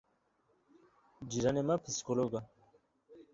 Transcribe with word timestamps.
Cîranê 1.31 1.63
me 1.67 1.75
psîkolog 1.85 2.31
e. 2.39 2.41